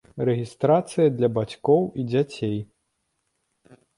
[0.27, 2.57] Рэгістрацыя для бацькоў і дзяцей.